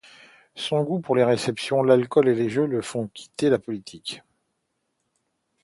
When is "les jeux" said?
2.33-2.65